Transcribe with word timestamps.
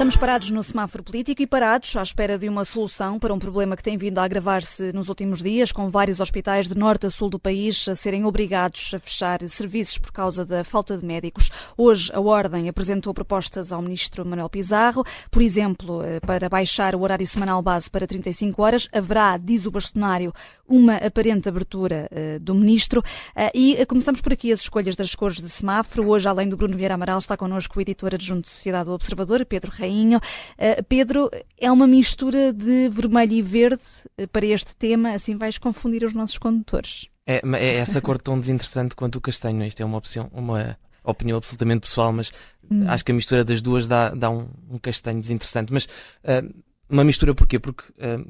Estamos 0.00 0.16
parados 0.16 0.50
no 0.50 0.62
semáforo 0.62 1.04
político 1.04 1.42
e 1.42 1.46
parados 1.46 1.94
à 1.94 2.02
espera 2.02 2.38
de 2.38 2.48
uma 2.48 2.64
solução 2.64 3.18
para 3.18 3.34
um 3.34 3.38
problema 3.38 3.76
que 3.76 3.82
tem 3.82 3.98
vindo 3.98 4.18
a 4.18 4.24
agravar-se 4.24 4.94
nos 4.94 5.10
últimos 5.10 5.42
dias, 5.42 5.72
com 5.72 5.90
vários 5.90 6.20
hospitais 6.20 6.66
de 6.66 6.74
norte 6.74 7.04
a 7.04 7.10
sul 7.10 7.28
do 7.28 7.38
país 7.38 7.86
a 7.86 7.94
serem 7.94 8.24
obrigados 8.24 8.94
a 8.94 8.98
fechar 8.98 9.46
serviços 9.46 9.98
por 9.98 10.10
causa 10.10 10.42
da 10.42 10.64
falta 10.64 10.96
de 10.96 11.04
médicos. 11.04 11.50
Hoje, 11.76 12.10
a 12.14 12.18
Ordem 12.18 12.66
apresentou 12.66 13.12
propostas 13.12 13.72
ao 13.72 13.82
ministro 13.82 14.24
Manuel 14.24 14.48
Pizarro, 14.48 15.04
por 15.30 15.42
exemplo, 15.42 16.02
eh, 16.02 16.18
para 16.20 16.48
baixar 16.48 16.94
o 16.94 17.02
horário 17.02 17.26
semanal 17.26 17.60
base 17.60 17.90
para 17.90 18.06
35 18.06 18.62
horas. 18.62 18.88
Haverá, 18.94 19.36
diz 19.36 19.66
o 19.66 19.70
bastonário, 19.70 20.32
uma 20.66 20.96
aparente 20.96 21.46
abertura 21.46 22.08
eh, 22.10 22.38
do 22.38 22.54
ministro. 22.54 23.02
Eh, 23.36 23.50
e 23.54 23.84
começamos 23.84 24.22
por 24.22 24.32
aqui 24.32 24.50
as 24.50 24.60
escolhas 24.60 24.96
das 24.96 25.14
cores 25.14 25.42
de 25.42 25.48
semáforo. 25.50 26.08
Hoje, 26.08 26.26
além 26.26 26.48
do 26.48 26.56
Bruno 26.56 26.74
Vieira 26.74 26.94
Amaral, 26.94 27.18
está 27.18 27.36
connosco 27.36 27.78
o 27.78 27.82
editor 27.82 28.14
adjunto 28.14 28.44
de 28.44 28.48
Sociedade 28.48 28.86
do 28.86 28.94
Observador, 28.94 29.44
Pedro 29.44 29.70
Reis. 29.70 29.89
Uh, 29.90 30.82
Pedro, 30.88 31.30
é 31.58 31.70
uma 31.70 31.86
mistura 31.86 32.52
de 32.52 32.88
vermelho 32.88 33.32
e 33.32 33.42
verde 33.42 33.82
uh, 34.18 34.28
para 34.28 34.46
este 34.46 34.74
tema, 34.74 35.12
assim 35.12 35.36
vais 35.36 35.58
confundir 35.58 36.04
os 36.04 36.14
nossos 36.14 36.38
condutores. 36.38 37.08
É, 37.26 37.42
é 37.58 37.74
essa 37.76 38.00
cor 38.00 38.18
tão 38.18 38.38
desinteressante 38.38 38.94
quanto 38.94 39.16
o 39.16 39.20
castanho. 39.20 39.64
Isto 39.64 39.82
é 39.82 39.84
uma 39.84 39.98
opção, 39.98 40.30
uma 40.32 40.76
opinião 41.04 41.38
absolutamente 41.38 41.82
pessoal, 41.82 42.12
mas 42.12 42.32
hum. 42.70 42.84
acho 42.88 43.04
que 43.04 43.12
a 43.12 43.14
mistura 43.14 43.44
das 43.44 43.60
duas 43.60 43.86
dá, 43.86 44.10
dá 44.10 44.30
um, 44.30 44.48
um 44.68 44.78
castanho 44.78 45.20
desinteressante. 45.20 45.72
Mas 45.72 45.84
uh, 45.84 46.52
uma 46.88 47.04
mistura 47.04 47.34
porquê? 47.34 47.58
Porque 47.58 47.84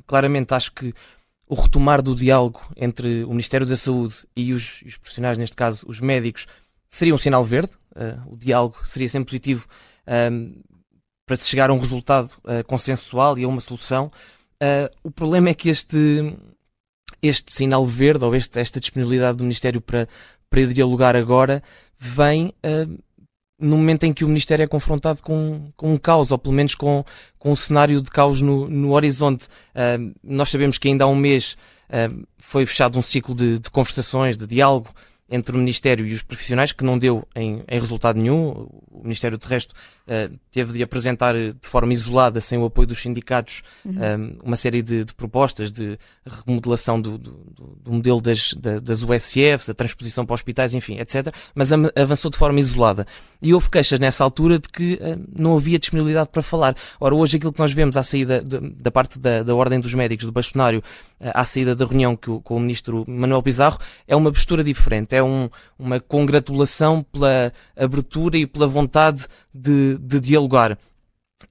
claramente 0.07 0.53
acho 0.53 0.73
que 0.73 0.93
o 1.49 1.55
retomar 1.55 2.03
do 2.03 2.15
diálogo 2.15 2.61
entre 2.77 3.25
o 3.25 3.31
Ministério 3.31 3.67
da 3.67 3.77
Saúde 3.77 4.17
e 4.37 4.53
os, 4.53 4.83
os 4.83 4.99
profissionais, 4.99 5.39
neste 5.39 5.57
caso 5.57 5.87
os 5.89 5.99
médicos, 5.99 6.47
seria 6.91 7.15
um 7.15 7.19
sinal 7.19 7.43
verde. 7.43 7.73
o 8.27 8.37
diálogo 8.37 8.77
seria 8.85 9.09
sempre 9.09 9.31
positivo 9.31 9.67
para 11.31 11.37
se 11.37 11.47
chegar 11.47 11.71
a 11.71 11.73
um 11.73 11.79
resultado 11.79 12.29
uh, 12.39 12.65
consensual 12.67 13.39
e 13.39 13.45
a 13.45 13.49
uma 13.49 13.61
solução. 13.61 14.11
Uh, 14.61 14.91
o 15.05 15.13
problema 15.13 15.49
é 15.49 15.55
que 15.55 15.69
este, 15.69 16.35
este 17.23 17.53
sinal 17.53 17.85
verde, 17.87 18.25
ou 18.25 18.35
este, 18.35 18.59
esta 18.59 18.81
disponibilidade 18.81 19.39
do 19.39 19.45
Ministério 19.45 19.81
para, 19.81 20.09
para 20.51 20.67
dialogar 20.67 21.15
agora, 21.15 21.63
vem 21.97 22.53
uh, 22.67 22.99
no 23.61 23.77
momento 23.77 24.03
em 24.03 24.13
que 24.13 24.25
o 24.25 24.27
Ministério 24.29 24.65
é 24.65 24.67
confrontado 24.67 25.23
com, 25.23 25.71
com 25.77 25.93
um 25.95 25.97
caos, 25.97 26.33
ou 26.33 26.39
pelo 26.39 26.53
menos 26.57 26.75
com, 26.75 27.05
com 27.39 27.53
um 27.53 27.57
cenário 27.57 28.03
de 28.03 28.11
caos 28.11 28.43
no, 28.43 28.69
no 28.69 28.95
horizonte. 28.95 29.47
Uh, 29.73 30.13
nós 30.25 30.51
sabemos 30.51 30.79
que 30.79 30.89
ainda 30.89 31.05
há 31.05 31.07
um 31.07 31.15
mês 31.15 31.57
uh, 31.91 32.27
foi 32.39 32.67
fechado 32.67 32.99
um 32.99 33.03
ciclo 33.03 33.37
de, 33.37 33.61
de, 33.61 33.71
conversações, 33.71 34.37
de 34.37 34.49
diálogo 34.49 34.93
entre 35.31 35.55
o 35.55 35.59
Ministério 35.59 36.07
e 36.07 36.13
os 36.13 36.23
profissionais, 36.23 36.73
que 36.73 36.85
não 36.85 36.99
deu 36.99 37.27
em, 37.37 37.63
em 37.69 37.81
resultado 37.81 38.19
nenhum. 38.19 38.69
O 38.91 39.03
Ministério, 39.03 39.39
de 39.39 39.47
resto, 39.47 39.73
uh, 39.73 40.37
teve 40.51 40.73
de 40.73 40.83
apresentar 40.83 41.35
de 41.35 41.69
forma 41.69 41.93
isolada, 41.93 42.41
sem 42.41 42.59
o 42.59 42.65
apoio 42.65 42.89
dos 42.89 43.01
sindicatos, 43.01 43.63
uhum. 43.85 43.93
um, 43.93 44.03
eh, 44.03 44.17
uma 44.43 44.57
série 44.57 44.83
de, 44.83 45.05
de, 45.05 45.15
propostas 45.15 45.71
de 45.71 45.99
remodelação 46.45 47.01
do, 47.01 47.17
do, 47.17 47.33
do 47.83 47.93
modelo 47.93 48.21
das, 48.21 48.53
das 48.83 49.03
USFs, 49.03 49.69
a 49.69 49.75
transposição 49.75 50.27
para 50.27 50.35
hospitais, 50.35 50.75
enfim, 50.75 50.99
etc. 50.99 51.33
Mas 51.55 51.71
avançou 51.73 52.31
de 52.31 52.37
forma 52.37 52.59
isolada. 52.59 53.07
E 53.43 53.55
houve 53.55 53.71
queixas 53.71 53.99
nessa 53.99 54.23
altura 54.23 54.59
de 54.59 54.69
que 54.69 54.95
uh, 54.95 55.25
não 55.35 55.57
havia 55.57 55.79
disponibilidade 55.79 56.29
para 56.29 56.43
falar. 56.43 56.75
Ora, 56.99 57.15
hoje 57.15 57.37
aquilo 57.37 57.53
que 57.53 57.59
nós 57.59 57.73
vemos 57.73 57.97
à 57.97 58.03
saída 58.03 58.43
de, 58.43 58.61
da 58.61 58.91
parte 58.91 59.19
da, 59.19 59.43
da 59.43 59.55
Ordem 59.55 59.81
dos 59.81 59.95
Médicos, 59.95 60.27
do 60.27 60.33
bastonário, 60.33 60.81
uh, 61.21 61.31
à 61.35 61.45
saída 61.45 61.75
da 61.75 61.85
reunião 61.85 62.19
o, 62.27 62.41
com 62.41 62.57
o 62.57 62.61
Ministro 62.61 63.05
Manuel 63.09 63.43
Pizarro, 63.43 63.79
é 64.07 64.15
uma 64.15 64.31
postura 64.31 64.63
diferente. 64.63 65.15
É 65.15 65.23
um, 65.23 65.49
uma 65.79 66.01
congratulação 66.01 67.03
pela 67.03 67.53
abertura 67.77 68.37
e 68.37 68.47
pela 68.47 68.67
vontade 68.67 69.27
de, 69.55 69.97
de 69.99 70.21
dialogar. 70.21 70.79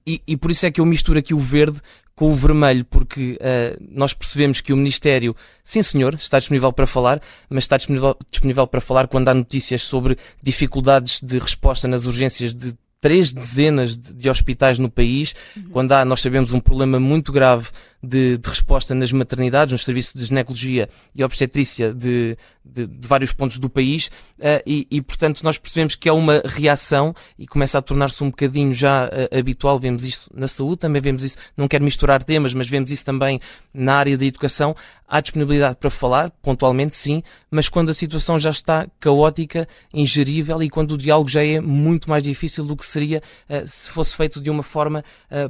E, 0.06 0.22
e, 0.26 0.36
por 0.36 0.50
isso 0.50 0.66
é 0.66 0.70
que 0.70 0.80
eu 0.80 0.86
misturo 0.86 1.18
aqui 1.18 1.34
o 1.34 1.38
verde 1.38 1.80
com 2.20 2.30
o 2.30 2.34
vermelho, 2.34 2.84
porque 2.84 3.38
uh, 3.40 3.82
nós 3.90 4.12
percebemos 4.12 4.60
que 4.60 4.74
o 4.74 4.76
Ministério, 4.76 5.34
sim 5.64 5.82
senhor, 5.82 6.16
está 6.16 6.38
disponível 6.38 6.70
para 6.70 6.86
falar, 6.86 7.18
mas 7.48 7.64
está 7.64 7.78
disponível, 7.78 8.14
disponível 8.30 8.66
para 8.66 8.82
falar 8.82 9.08
quando 9.08 9.28
há 9.28 9.32
notícias 9.32 9.84
sobre 9.84 10.18
dificuldades 10.42 11.18
de 11.22 11.38
resposta 11.38 11.88
nas 11.88 12.04
urgências 12.04 12.52
de 12.52 12.74
três 13.00 13.32
dezenas 13.32 13.96
de, 13.96 14.12
de 14.12 14.28
hospitais 14.28 14.78
no 14.78 14.90
país, 14.90 15.34
uhum. 15.56 15.64
quando 15.70 15.92
há, 15.92 16.04
nós 16.04 16.20
sabemos, 16.20 16.52
um 16.52 16.60
problema 16.60 17.00
muito 17.00 17.32
grave 17.32 17.68
de, 18.02 18.38
de, 18.38 18.48
resposta 18.48 18.94
nas 18.94 19.12
maternidades, 19.12 19.72
nos 19.72 19.84
serviços 19.84 20.14
de 20.14 20.24
ginecologia 20.24 20.88
e 21.14 21.24
obstetrícia 21.24 21.92
de, 21.92 22.36
de, 22.64 22.86
de 22.86 23.08
vários 23.08 23.32
pontos 23.32 23.58
do 23.58 23.68
país, 23.68 24.06
uh, 24.38 24.62
e, 24.66 24.86
e, 24.90 25.02
portanto 25.02 25.42
nós 25.42 25.58
percebemos 25.58 25.96
que 25.96 26.08
é 26.08 26.12
uma 26.12 26.42
reação 26.44 27.14
e 27.38 27.46
começa 27.46 27.78
a 27.78 27.82
tornar-se 27.82 28.22
um 28.22 28.30
bocadinho 28.30 28.74
já 28.74 29.06
uh, 29.06 29.38
habitual, 29.38 29.78
vemos 29.78 30.04
isso 30.04 30.30
na 30.34 30.48
saúde, 30.48 30.78
também 30.78 31.00
vemos 31.00 31.22
isso, 31.22 31.36
não 31.56 31.68
quero 31.68 31.84
misturar 31.84 32.22
temas, 32.22 32.54
mas 32.54 32.68
vemos 32.68 32.90
isso 32.90 33.04
também 33.04 33.40
na 33.72 33.94
área 33.94 34.16
da 34.16 34.24
educação, 34.24 34.74
há 35.06 35.20
disponibilidade 35.20 35.76
para 35.76 35.90
falar, 35.90 36.30
pontualmente 36.42 36.96
sim, 36.96 37.22
mas 37.50 37.68
quando 37.68 37.90
a 37.90 37.94
situação 37.94 38.38
já 38.38 38.50
está 38.50 38.86
caótica, 38.98 39.66
ingerível 39.92 40.62
e 40.62 40.70
quando 40.70 40.92
o 40.92 40.98
diálogo 40.98 41.28
já 41.28 41.44
é 41.44 41.60
muito 41.60 42.08
mais 42.08 42.22
difícil 42.22 42.64
do 42.64 42.76
que 42.76 42.86
seria 42.90 43.22
uh, 43.48 43.66
se 43.66 43.90
fosse 43.90 44.14
feito 44.16 44.40
de 44.40 44.50
uma 44.50 44.62
forma 44.62 45.04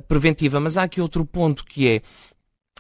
preventiva. 0.06 0.60
Mas 0.60 0.76
há 0.76 0.82
aqui 0.82 1.00
outro 1.00 1.24
ponto 1.24 1.64
que 1.64 1.88
é 1.88 2.02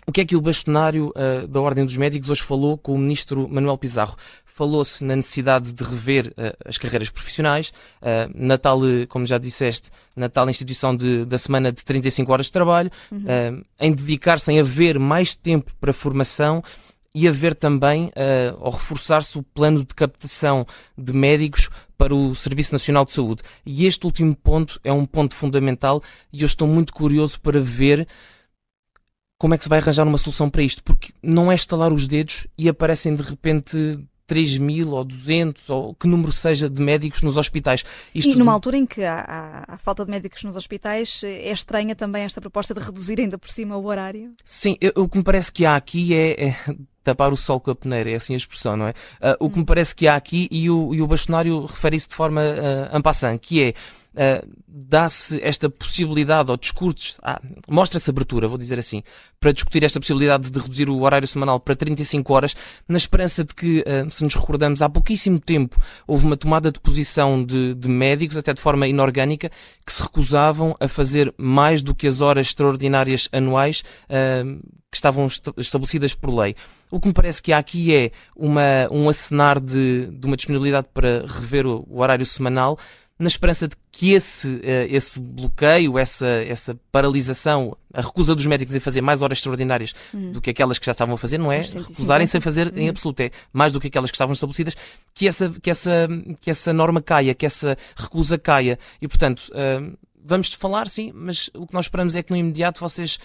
o 0.06 0.12
que 0.12 0.22
é 0.22 0.24
que 0.24 0.36
o 0.36 0.40
bastonário 0.40 1.12
uh, 1.14 1.46
da 1.46 1.60
Ordem 1.60 1.84
dos 1.84 1.96
Médicos 1.96 2.28
hoje 2.28 2.42
falou 2.42 2.76
com 2.76 2.94
o 2.94 2.98
ministro 2.98 3.48
Manuel 3.48 3.78
Pizarro? 3.78 4.16
Falou-se 4.44 5.04
na 5.04 5.14
necessidade 5.14 5.72
de 5.72 5.84
rever 5.84 6.28
uh, 6.28 6.56
as 6.64 6.78
carreiras 6.78 7.10
profissionais, 7.10 7.72
uh, 8.02 8.30
na 8.34 8.58
tal, 8.58 8.80
como 9.08 9.24
já 9.24 9.38
disseste, 9.38 9.90
na 10.16 10.28
tal 10.28 10.48
instituição 10.50 10.96
de, 10.96 11.24
da 11.24 11.38
semana 11.38 11.70
de 11.70 11.84
35 11.84 12.32
horas 12.32 12.46
de 12.46 12.52
trabalho, 12.52 12.90
uhum. 13.10 13.62
em 13.78 13.92
dedicar-se 13.92 14.50
em 14.50 14.58
haver 14.58 14.98
mais 14.98 15.34
tempo 15.34 15.72
para 15.80 15.92
formação 15.92 16.62
e 17.14 17.26
haver 17.26 17.54
também, 17.54 18.06
uh, 18.06 18.56
ou 18.60 18.70
reforçar-se 18.70 19.38
o 19.38 19.42
plano 19.42 19.84
de 19.84 19.94
captação 19.94 20.66
de 20.96 21.12
médicos 21.12 21.68
para 21.98 22.14
o 22.14 22.34
Serviço 22.34 22.72
Nacional 22.72 23.04
de 23.04 23.12
Saúde. 23.12 23.42
E 23.66 23.86
este 23.86 24.06
último 24.06 24.34
ponto 24.34 24.80
é 24.84 24.92
um 24.92 25.04
ponto 25.04 25.34
fundamental 25.34 26.02
e 26.32 26.42
eu 26.42 26.46
estou 26.46 26.66
muito 26.66 26.92
curioso 26.92 27.40
para 27.40 27.60
ver 27.60 28.06
como 29.38 29.54
é 29.54 29.58
que 29.58 29.64
se 29.64 29.70
vai 29.70 29.78
arranjar 29.78 30.06
uma 30.06 30.18
solução 30.18 30.50
para 30.50 30.62
isto? 30.62 30.84
Porque 30.84 31.12
não 31.22 31.50
é 31.50 31.54
estalar 31.54 31.92
os 31.92 32.06
dedos 32.06 32.46
e 32.58 32.68
aparecem 32.68 33.14
de 33.14 33.22
repente 33.22 33.98
3 34.30 34.58
mil 34.58 34.92
ou 34.92 35.02
200 35.02 35.68
ou 35.70 35.94
que 35.94 36.06
número 36.06 36.30
seja 36.30 36.70
de 36.70 36.80
médicos 36.80 37.20
nos 37.20 37.36
hospitais. 37.36 37.84
Isto 38.14 38.30
e 38.30 38.36
numa 38.36 38.52
altura 38.52 38.76
em 38.76 38.86
que 38.86 39.02
há, 39.02 39.24
há, 39.26 39.74
há, 39.74 39.76
falta 39.76 40.04
de 40.04 40.10
médicos 40.10 40.44
nos 40.44 40.54
hospitais, 40.54 41.24
é 41.24 41.50
estranha 41.50 41.96
também 41.96 42.22
esta 42.22 42.40
proposta 42.40 42.72
de 42.72 42.80
reduzir 42.80 43.18
ainda 43.18 43.36
por 43.36 43.50
cima 43.50 43.76
o 43.76 43.86
horário? 43.86 44.34
Sim, 44.44 44.76
o 44.94 45.08
que 45.08 45.18
me 45.18 45.24
parece 45.24 45.50
que 45.50 45.64
há 45.64 45.74
aqui 45.74 46.14
é, 46.14 46.48
é 46.48 46.56
tapar 47.02 47.32
o 47.32 47.36
sol 47.36 47.60
com 47.60 47.70
a 47.70 47.74
peneira, 47.74 48.10
é 48.10 48.14
assim 48.14 48.34
a 48.34 48.36
expressão, 48.36 48.76
não 48.76 48.86
é? 48.86 48.90
Uh, 48.90 49.36
o 49.46 49.50
que 49.50 49.56
me 49.56 49.62
hum. 49.62 49.66
parece 49.66 49.94
que 49.94 50.06
há 50.06 50.16
aqui, 50.16 50.48
e 50.50 50.70
o, 50.70 50.94
e 50.94 51.02
o 51.02 51.06
bastonário 51.06 51.64
refere 51.66 51.96
isso 51.96 52.08
de 52.08 52.14
forma 52.14 52.40
uh, 52.42 52.96
en 52.96 53.00
passant, 53.00 53.38
que 53.38 53.62
é 53.62 53.74
dá-se 54.66 55.40
esta 55.42 55.70
possibilidade, 55.70 56.50
ou 56.50 56.56
discursos, 56.56 57.16
ah, 57.22 57.40
mostra-se 57.68 58.10
abertura, 58.10 58.48
vou 58.48 58.58
dizer 58.58 58.78
assim, 58.78 59.02
para 59.38 59.52
discutir 59.52 59.84
esta 59.84 60.00
possibilidade 60.00 60.50
de 60.50 60.58
reduzir 60.58 60.88
o 60.88 61.02
horário 61.02 61.28
semanal 61.28 61.60
para 61.60 61.76
35 61.76 62.32
horas, 62.32 62.56
na 62.88 62.96
esperança 62.96 63.44
de 63.44 63.54
que, 63.54 63.80
uh, 63.80 64.10
se 64.10 64.24
nos 64.24 64.34
recordamos, 64.34 64.82
há 64.82 64.88
pouquíssimo 64.88 65.38
tempo 65.38 65.80
houve 66.06 66.26
uma 66.26 66.36
tomada 66.36 66.70
de 66.70 66.80
posição 66.80 67.44
de, 67.44 67.74
de 67.74 67.88
médicos, 67.88 68.36
até 68.36 68.52
de 68.52 68.60
forma 68.60 68.86
inorgânica, 68.86 69.50
que 69.84 69.92
se 69.92 70.02
recusavam 70.02 70.76
a 70.80 70.88
fazer 70.88 71.32
mais 71.36 71.82
do 71.82 71.94
que 71.94 72.06
as 72.06 72.20
horas 72.20 72.48
extraordinárias 72.48 73.28
anuais 73.32 73.82
uh, 74.06 74.60
que 74.90 74.96
estavam 74.96 75.26
estabelecidas 75.56 76.14
por 76.14 76.34
lei. 76.34 76.56
O 76.90 76.98
que 76.98 77.06
me 77.06 77.14
parece 77.14 77.40
que 77.40 77.52
há 77.52 77.58
aqui 77.58 77.94
é 77.94 78.10
uma, 78.36 78.88
um 78.90 79.08
acenar 79.08 79.60
de, 79.60 80.06
de 80.06 80.26
uma 80.26 80.36
disponibilidade 80.36 80.88
para 80.92 81.24
rever 81.26 81.64
o, 81.64 81.86
o 81.88 82.00
horário 82.00 82.26
semanal, 82.26 82.76
na 83.20 83.28
esperança 83.28 83.68
de 83.68 83.76
que 83.92 84.12
esse, 84.12 84.60
eh, 84.62 84.86
esse 84.90 85.20
bloqueio, 85.20 85.98
essa, 85.98 86.26
essa 86.26 86.80
paralisação, 86.90 87.76
a 87.92 88.00
recusa 88.00 88.34
dos 88.34 88.46
médicos 88.46 88.74
em 88.74 88.80
fazer 88.80 89.02
mais 89.02 89.20
horas 89.20 89.36
extraordinárias 89.36 89.94
hum. 90.14 90.32
do 90.32 90.40
que 90.40 90.48
aquelas 90.48 90.78
que 90.78 90.86
já 90.86 90.92
estavam 90.92 91.14
a 91.16 91.18
fazer, 91.18 91.36
não 91.36 91.52
é 91.52 91.60
recusarem-se 91.60 92.38
a 92.38 92.40
fazer 92.40 92.68
hum. 92.68 92.78
em 92.78 92.88
absoluto, 92.88 93.20
é 93.20 93.30
mais 93.52 93.74
do 93.74 93.80
que 93.80 93.88
aquelas 93.88 94.10
que 94.10 94.14
estavam 94.14 94.32
estabelecidas, 94.32 94.74
que 95.12 95.28
essa, 95.28 95.50
que 95.50 95.68
essa, 95.68 96.08
que 96.40 96.50
essa 96.50 96.72
norma 96.72 97.02
caia, 97.02 97.34
que 97.34 97.44
essa 97.44 97.76
recusa 97.94 98.38
caia. 98.38 98.78
E, 99.02 99.06
portanto, 99.06 99.50
uh, 99.50 99.98
vamos 100.24 100.48
falar, 100.54 100.88
sim, 100.88 101.12
mas 101.14 101.50
o 101.54 101.66
que 101.66 101.74
nós 101.74 101.84
esperamos 101.84 102.16
é 102.16 102.22
que 102.22 102.30
no 102.30 102.38
imediato 102.38 102.80
vocês 102.80 103.18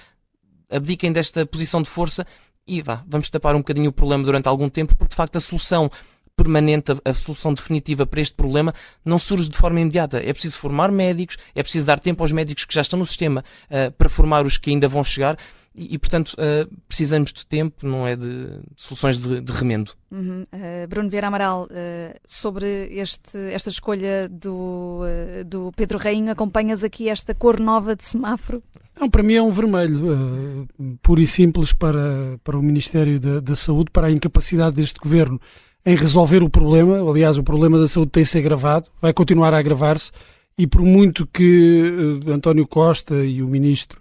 abdiquem 0.69 1.13
desta 1.13 1.45
posição 1.45 1.81
de 1.81 1.89
força 1.89 2.27
e 2.68 2.81
vá, 2.81 3.01
vamos 3.07 3.30
tapar 3.30 3.56
um 3.56 3.59
bocadinho 3.59 3.91
o 3.91 3.94
problema 3.94 4.25
durante 4.25 4.50
algum 4.50 4.69
tempo, 4.69 4.94
porque 4.95 5.12
de 5.12 5.15
facto 5.15 5.38
a 5.38 5.39
solução 5.39 5.89
permanente, 6.35 6.91
a, 6.91 7.09
a, 7.09 7.13
solução 7.13 7.53
definitiva 7.53 8.05
para 8.05 8.21
este 8.21 8.35
problema 8.35 8.73
não 9.03 9.17
surge 9.17 9.49
de 9.49 9.57
forma 9.57 9.79
imediata. 9.79 10.17
É 10.17 10.31
preciso 10.33 10.57
formar 10.57 10.91
médicos, 10.91 11.37
é 11.53 11.63
preciso 11.63 11.85
dar 11.85 11.99
tempo 11.99 12.23
aos 12.23 12.31
médicos 12.31 12.65
que 12.65 12.73
já 12.73 12.81
estão 12.81 12.99
no 12.99 13.05
sistema 13.05 13.43
uh, 13.69 13.91
para 13.93 14.09
formar 14.09 14.45
os 14.45 14.57
que 14.57 14.69
ainda 14.69 14.87
vão 14.87 15.03
chegar 15.03 15.37
e, 15.75 15.95
e 15.95 15.97
portanto, 15.99 16.33
uh, 16.33 16.73
precisamos 16.87 17.33
de 17.33 17.45
tempo, 17.45 17.85
não 17.85 18.07
é 18.07 18.15
de, 18.15 18.47
de 18.47 18.81
soluções 18.81 19.19
de, 19.19 19.41
de, 19.41 19.51
remendo. 19.51 19.91
Uhum. 20.09 20.43
Uh, 20.43 20.87
Bruno 20.87 21.09
Vieira 21.09 21.27
Amaral, 21.27 21.65
uh, 21.65 22.19
sobre 22.25 22.88
este, 22.91 23.38
esta 23.51 23.69
escolha 23.69 24.29
do, 24.29 25.01
do 25.45 25.71
Pedro 25.75 25.97
Rainho, 25.97 26.31
acompanhas 26.31 26.83
aqui 26.83 27.09
esta 27.09 27.35
cor 27.35 27.59
nova 27.59 27.95
de 27.95 28.05
semáforo? 28.05 28.63
Não, 28.97 29.09
para 29.09 29.21
mim 29.21 29.33
é 29.33 29.41
um 29.41 29.51
vermelho, 29.51 30.65
puro 31.03 31.19
e 31.19 31.27
simples 31.27 31.73
para, 31.73 32.39
para 32.41 32.57
o 32.57 32.63
Ministério 32.63 33.19
da, 33.19 33.41
da 33.41 33.55
Saúde, 33.55 33.91
para 33.91 34.07
a 34.07 34.11
incapacidade 34.11 34.77
deste 34.77 35.01
governo 35.01 35.39
em 35.85 35.95
resolver 35.95 36.41
o 36.41 36.49
problema. 36.49 37.07
Aliás, 37.09 37.37
o 37.37 37.43
problema 37.43 37.79
da 37.79 37.87
saúde 37.87 38.11
tem 38.11 38.25
se 38.25 38.37
agravado, 38.37 38.89
vai 39.01 39.13
continuar 39.13 39.53
a 39.53 39.59
agravar-se, 39.59 40.11
e 40.57 40.65
por 40.65 40.81
muito 40.81 41.27
que 41.27 42.19
António 42.27 42.65
Costa 42.65 43.15
e 43.25 43.43
o 43.43 43.47
Ministro 43.47 43.99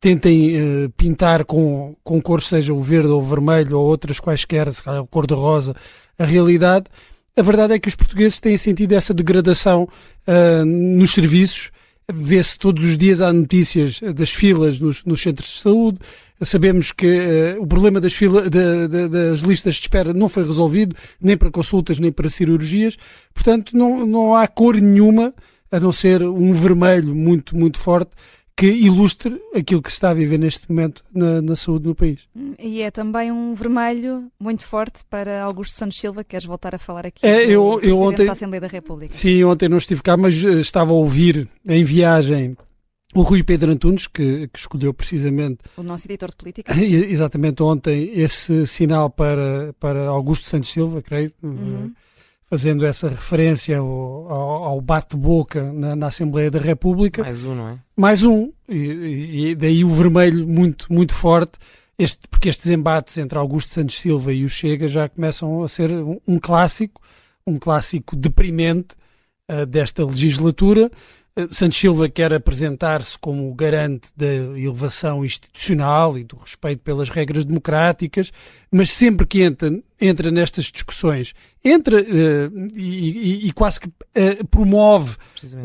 tentem 0.00 0.56
uh, 0.56 0.90
pintar 0.90 1.44
com, 1.44 1.96
com 2.04 2.20
cores, 2.20 2.46
seja 2.46 2.72
o 2.72 2.80
verde 2.80 3.08
ou 3.08 3.20
o 3.20 3.24
vermelho 3.24 3.78
ou 3.78 3.86
outras 3.86 4.20
quaisquer, 4.20 4.72
se 4.72 4.82
calhar 4.82 5.04
cor 5.06 5.26
de 5.26 5.34
rosa, 5.34 5.74
a 6.18 6.24
realidade, 6.24 6.86
a 7.36 7.42
verdade 7.42 7.74
é 7.74 7.78
que 7.78 7.88
os 7.88 7.94
portugueses 7.94 8.40
têm 8.40 8.56
sentido 8.56 8.92
essa 8.92 9.12
degradação 9.12 9.88
uh, 10.26 10.64
nos 10.64 11.12
serviços. 11.12 11.70
Vê-se 12.10 12.58
todos 12.58 12.84
os 12.84 12.96
dias 12.96 13.20
há 13.20 13.30
notícias 13.32 14.00
das 14.14 14.30
filas 14.30 14.78
nos, 14.78 15.04
nos 15.04 15.20
centros 15.20 15.48
de 15.48 15.58
saúde. 15.58 15.98
Sabemos 16.42 16.92
que 16.92 17.06
uh, 17.56 17.62
o 17.62 17.66
problema 17.66 18.00
das, 18.00 18.12
fila, 18.12 18.48
das 18.50 19.40
listas 19.40 19.76
de 19.76 19.82
espera 19.82 20.12
não 20.12 20.28
foi 20.28 20.44
resolvido, 20.44 20.94
nem 21.20 21.36
para 21.36 21.50
consultas, 21.50 21.98
nem 21.98 22.12
para 22.12 22.28
cirurgias. 22.28 22.96
Portanto, 23.32 23.76
não, 23.76 24.06
não 24.06 24.36
há 24.36 24.46
cor 24.46 24.76
nenhuma, 24.76 25.34
a 25.70 25.80
não 25.80 25.92
ser 25.92 26.22
um 26.22 26.52
vermelho 26.52 27.14
muito, 27.14 27.56
muito 27.56 27.78
forte, 27.78 28.10
que 28.56 28.66
ilustre 28.66 29.38
aquilo 29.54 29.82
que 29.82 29.90
se 29.90 29.96
está 29.96 30.10
a 30.10 30.14
viver 30.14 30.38
neste 30.38 30.70
momento 30.70 31.04
na, 31.12 31.42
na, 31.42 31.54
saúde 31.54 31.86
no 31.86 31.94
país. 31.94 32.20
E 32.58 32.80
é 32.80 32.90
também 32.90 33.30
um 33.30 33.54
vermelho 33.54 34.30
muito 34.40 34.64
forte 34.64 35.04
para 35.10 35.42
Augusto 35.42 35.76
Santos 35.76 35.98
Silva, 35.98 36.24
queres 36.24 36.46
voltar 36.46 36.74
a 36.74 36.78
falar 36.78 37.06
aqui 37.06 37.24
é, 37.24 37.44
eu, 37.44 37.78
eu 37.82 38.00
ontem, 38.00 38.24
da 38.24 38.32
Assembleia 38.32 38.62
da 38.62 38.66
República. 38.66 39.14
Sim, 39.14 39.44
ontem 39.44 39.68
não 39.68 39.76
estive 39.76 40.02
cá, 40.02 40.16
mas 40.16 40.42
eh, 40.42 40.60
estava 40.60 40.90
a 40.90 40.94
ouvir 40.94 41.46
em 41.66 41.84
viagem 41.84 42.56
o 43.14 43.22
Rui 43.22 43.42
Pedro 43.42 43.72
Antunes, 43.72 44.06
que, 44.06 44.48
que 44.48 44.58
escolheu 44.58 44.92
precisamente... 44.92 45.60
O 45.76 45.82
nosso 45.82 46.06
editor 46.06 46.30
de 46.30 46.36
política. 46.36 46.72
Exatamente 46.78 47.62
ontem 47.62 48.10
esse 48.14 48.66
sinal 48.66 49.10
para, 49.10 49.74
para 49.78 50.08
Augusto 50.08 50.46
Santos 50.46 50.70
Silva, 50.70 51.00
creio, 51.00 51.32
uhum 51.42 51.92
fazendo 52.48 52.86
essa 52.86 53.08
referência 53.08 53.78
ao, 53.78 54.32
ao 54.32 54.80
bate-boca 54.80 55.72
na, 55.72 55.96
na, 55.96 56.06
Assembleia 56.06 56.50
da 56.50 56.60
República. 56.60 57.22
Mais 57.22 57.42
um, 57.42 57.54
não 57.54 57.68
é? 57.68 57.78
Mais 57.96 58.24
um, 58.24 58.52
e, 58.68 59.50
e 59.50 59.54
daí 59.54 59.84
o 59.84 59.92
vermelho 59.92 60.46
muito, 60.46 60.92
muito 60.92 61.14
forte, 61.14 61.58
este, 61.98 62.28
porque 62.28 62.48
estes 62.48 62.70
embates 62.70 63.18
entre 63.18 63.36
Augusto 63.36 63.72
Santos 63.72 63.98
Silva 64.00 64.32
e 64.32 64.44
o 64.44 64.48
Chega 64.48 64.86
já 64.86 65.08
começam 65.08 65.62
a 65.62 65.68
ser 65.68 65.90
um, 65.90 66.20
um 66.26 66.38
clássico, 66.38 67.00
um 67.46 67.58
clássico 67.58 68.14
deprimente 68.14 68.94
uh, 69.50 69.66
desta 69.66 70.04
legislatura. 70.04 70.90
Uh, 71.38 71.52
Santos 71.54 71.78
Silva 71.78 72.08
quer 72.08 72.32
apresentar-se 72.32 73.18
como 73.18 73.54
garante 73.54 74.08
da 74.16 74.26
elevação 74.26 75.24
institucional 75.24 76.16
e 76.16 76.24
do 76.24 76.36
respeito 76.36 76.82
pelas 76.82 77.10
regras 77.10 77.44
democráticas, 77.44 78.32
mas 78.70 78.90
sempre 78.90 79.26
que 79.26 79.42
entra, 79.42 79.70
entra 80.00 80.30
nestas 80.30 80.66
discussões, 80.66 81.34
entra 81.62 82.00
uh, 82.00 82.68
e, 82.74 83.48
e, 83.48 83.52
quase 83.52 83.80
que 83.80 83.88
uh, 83.88 84.46
promove, 84.50 85.16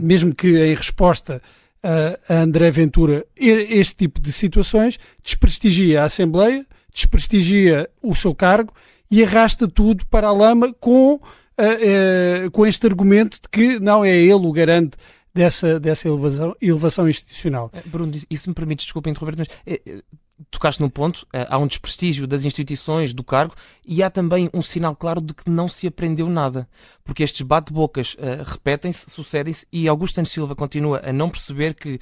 mesmo 0.01 0.35
que 0.35 0.49
em 0.49 0.75
resposta 0.75 1.41
a, 1.81 2.33
a 2.33 2.41
André 2.41 2.69
Ventura, 2.69 3.25
este 3.35 3.95
tipo 3.95 4.19
de 4.19 4.31
situações, 4.31 4.99
desprestigia 5.23 6.01
a 6.01 6.05
Assembleia, 6.05 6.65
desprestigia 6.93 7.89
o 8.01 8.13
seu 8.13 8.35
cargo 8.35 8.73
e 9.09 9.23
arrasta 9.23 9.67
tudo 9.67 10.05
para 10.07 10.27
a 10.27 10.33
lama 10.33 10.73
com, 10.79 11.15
uh, 11.15 12.51
com 12.51 12.65
este 12.65 12.85
argumento 12.85 13.39
de 13.41 13.49
que 13.49 13.79
não 13.79 14.03
é 14.03 14.15
ele 14.15 14.33
o 14.33 14.51
garante 14.51 14.97
dessa, 15.33 15.79
dessa 15.79 16.07
elevação, 16.07 16.55
elevação 16.61 17.09
institucional. 17.09 17.71
Bruno, 17.85 18.11
isso 18.29 18.49
me 18.49 18.55
permite, 18.55 18.83
desculpa 18.83 19.09
interromper, 19.09 19.37
mas 19.37 20.01
tocaste 20.49 20.81
num 20.81 20.89
ponto, 20.89 21.27
eh, 21.31 21.45
há 21.49 21.57
um 21.57 21.67
desprestígio 21.67 22.25
das 22.25 22.45
instituições, 22.45 23.13
do 23.13 23.23
cargo, 23.23 23.53
e 23.85 24.01
há 24.01 24.09
também 24.09 24.49
um 24.53 24.61
sinal 24.61 24.95
claro 24.95 25.21
de 25.21 25.33
que 25.33 25.49
não 25.49 25.67
se 25.67 25.85
aprendeu 25.85 26.27
nada. 26.29 26.67
Porque 27.03 27.23
estes 27.23 27.41
bate-bocas 27.41 28.17
repetem-se, 28.45 29.09
sucedem-se, 29.09 29.67
e 29.71 29.87
Augusto 29.87 30.15
Santos 30.15 30.31
Silva 30.31 30.55
continua 30.55 31.01
a 31.03 31.13
não 31.13 31.29
perceber 31.29 31.75
que 31.75 31.99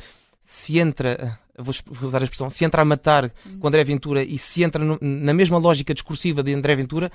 se 0.49 0.79
entra, 0.79 1.37
eh, 1.55 1.61
vou 1.61 1.73
usar 2.01 2.21
a 2.21 2.23
expressão, 2.23 2.49
se 2.49 2.65
entra 2.65 2.81
a 2.81 2.85
matar 2.85 3.31
com 3.59 3.67
André 3.67 3.83
Ventura 3.83 4.23
e 4.23 4.35
se 4.35 4.63
entra 4.63 4.83
no, 4.83 4.97
na 4.99 5.31
mesma 5.31 5.59
lógica 5.59 5.93
discursiva 5.93 6.41
de 6.41 6.53
André 6.53 6.75
Ventura, 6.75 7.11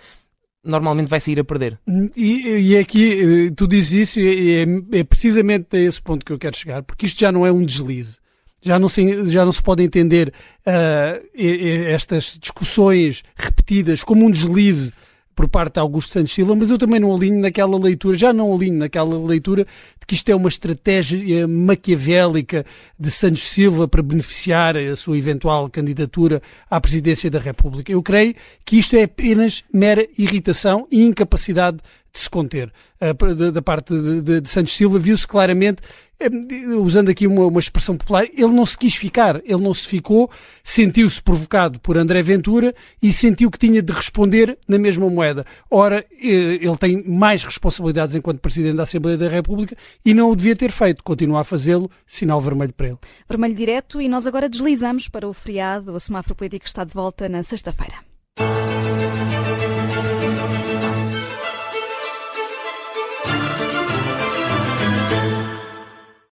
normalmente 0.65 1.09
vai 1.09 1.21
sair 1.21 1.39
a 1.39 1.45
perder. 1.45 1.79
E, 2.17 2.71
e 2.71 2.79
aqui 2.79 3.53
tu 3.57 3.67
dizes 3.69 3.93
isso 3.93 4.21
e 4.21 4.65
é, 4.93 4.99
é 5.01 5.05
precisamente 5.05 5.77
a 5.77 5.81
esse 5.81 6.01
ponto 6.01 6.25
que 6.25 6.33
eu 6.33 6.39
quero 6.39 6.57
chegar, 6.57 6.83
porque 6.83 7.07
isto 7.07 7.21
já 7.21 7.31
não 7.31 7.47
é 7.47 7.53
um 7.53 7.65
deslize 7.65 8.17
já 8.65 8.79
não 8.79 8.89
se, 8.89 9.27
já 9.27 9.45
não 9.45 9.53
se 9.53 9.63
pode 9.63 9.83
entender 9.83 10.33
uh, 10.67 11.29
estas 11.37 12.39
discussões 12.41 13.23
repetidas 13.37 14.03
como 14.03 14.25
um 14.25 14.31
deslize 14.31 14.91
por 15.35 15.49
parte 15.49 15.75
de 15.75 15.81
Augusto 15.81 16.13
Santos 16.13 16.33
Silva, 16.33 16.55
mas 16.55 16.71
eu 16.71 16.79
também 16.79 17.01
não 17.01 17.15
alinho 17.15 17.41
naquela 17.41 17.79
leitura, 17.79 18.17
já 18.17 18.33
não 18.33 18.55
alinho 18.55 18.79
naquela 18.79 19.19
leitura 19.19 19.65
de 19.99 20.07
que 20.07 20.15
isto 20.15 20.29
é 20.29 20.35
uma 20.35 20.49
estratégia 20.49 21.49
maquiavélica 21.49 22.65
de 22.99 23.11
Santos 23.11 23.49
Silva 23.49 23.89
para 23.89 24.03
beneficiar 24.03 24.77
a 24.77 24.97
sua 24.97 25.19
eventual 25.19 25.69
candidatura 25.69 26.41
à 26.71 26.81
presidência 26.81 27.31
da 27.31 27.39
República. 27.39 27.91
Eu 27.91 28.03
creio 28.03 28.35
que 28.65 28.79
isto 28.79 28.97
é 28.97 29.03
apenas 29.05 29.65
mera 29.73 30.07
irritação 30.17 30.87
e 30.91 31.03
incapacidade 31.03 31.79
de 32.15 32.21
se 32.21 32.31
conter. 32.31 32.73
Uh, 33.01 33.53
da 33.53 33.61
parte 33.61 33.93
de, 33.93 34.23
de, 34.23 34.41
de 34.41 34.49
Santos 34.49 34.75
Silva 34.75 34.99
viu-se 34.99 35.27
claramente 35.27 35.83
é, 36.19 36.29
usando 36.77 37.09
aqui 37.09 37.27
uma, 37.27 37.45
uma, 37.47 37.59
expressão 37.59 37.97
popular, 37.97 38.25
ele 38.25 38.53
não 38.53 38.65
se 38.65 38.79
quis 38.79 38.95
ficar, 38.95 39.43
ele 39.45 39.61
não 39.61 39.75
se 39.75 39.87
ficou, 39.87 40.31
sentiu-se 40.63 41.21
provocado 41.21 41.81
por 41.81 41.97
André 41.97 42.23
Ventura 42.23 42.73
e 43.03 43.13
sentiu 43.13 43.51
que 43.51 43.59
tinha 43.59 43.83
de 43.83 43.93
responder 43.93 44.57
na 44.69 44.79
mesma 44.79 45.11
moeda. 45.11 45.45
Ora, 45.69 46.05
eh, 46.13 46.59
ele 46.63 46.77
tem 46.79 47.03
mais 47.05 47.43
responsabilidades 47.43 48.15
enquanto 48.15 48.39
Presidente 48.39 48.77
da 48.77 48.85
Assembleia 48.85 49.19
da 49.19 49.29
República 49.29 49.77
e 50.05 50.15
não 50.15 50.31
o 50.31 50.37
devia 50.37 50.55
ter 50.55 50.71
feito. 50.71 51.03
Continua 51.03 51.41
a 51.41 51.45
fazê-lo, 51.45 51.91
sinal 52.07 52.41
vermelho 52.41 52.73
para 52.73 52.89
ele. 52.89 52.99
Vermelho 53.29 53.55
direto 53.55 54.01
e 54.01 54.09
nós 54.09 54.25
agora 54.27 54.49
deslizamos 54.49 55.09
para 55.09 55.29
o 55.29 55.33
feriado. 55.33 55.93
O 55.93 56.01
semáforo 56.01 56.37
político 56.37 56.67
está 56.67 56.85
de 56.85 56.95
volta 56.95 57.29
na 57.29 57.43
sexta-feira. 57.43 58.14